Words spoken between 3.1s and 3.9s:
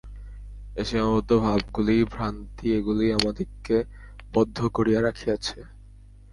আমাদিগকে